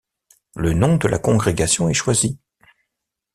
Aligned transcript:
Le 0.55 0.73
nom 0.73 0.97
de 0.97 1.07
la 1.07 1.19
congrégation 1.19 1.87
est 1.87 1.93
choisi. 1.93 2.39